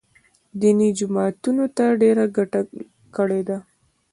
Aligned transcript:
دیني 0.59 0.89
جماعتونو 0.99 1.65
ته 1.77 1.85
ډېره 2.01 2.25
ګټه 2.37 2.61
کړې 3.15 3.41
ده 3.47 3.57